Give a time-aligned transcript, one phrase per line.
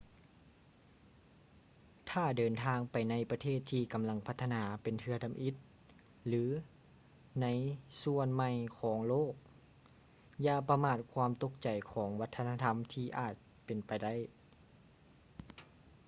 [2.09, 5.55] ຖ້າເດີນທາງໄປໃນປະເທດທີ່ກຳລັງພັດທະນາເປັນເທື່ອທຳອິດ
[6.27, 6.43] ຫຼື
[7.41, 7.45] ໃນ
[8.01, 9.33] ສ່ວນໃໝ່ຂອງໂລກ
[10.45, 13.33] ຢ່າປະມາດຄວາມຕົກໃຈຂອງວັດທະນະທຳທີ່ອາດ
[13.65, 14.13] ເປັນໄປໄດ້